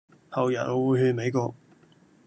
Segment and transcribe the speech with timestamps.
[0.31, 1.53] 後日我會去美國